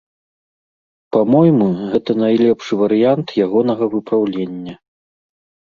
[1.15, 4.75] Па-мойму, гэта найлепшы варыянт ягонага выпраўлення.